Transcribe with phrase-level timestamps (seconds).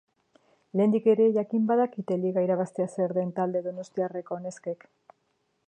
[0.79, 4.89] Lehendik ere jakin badakite liga irabaztea zer den talde donostiarreko neskek.